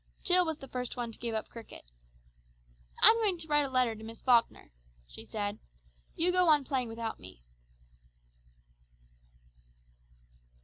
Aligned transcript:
Jill 0.23 0.47
was 0.47 0.57
the 0.57 0.67
first 0.67 0.97
one 0.97 1.11
to 1.11 1.19
give 1.19 1.35
up 1.35 1.47
cricket. 1.49 1.91
"I'm 3.03 3.17
going 3.17 3.37
to 3.37 3.47
write 3.47 3.65
a 3.65 3.69
letter 3.69 3.93
to 3.93 4.03
Miss 4.03 4.23
Falkner," 4.23 4.71
she 5.05 5.23
said. 5.25 5.59
"You 6.15 6.31
go 6.31 6.49
on 6.49 6.63
playing 6.63 6.87
without 6.87 7.19
me." 7.19 7.43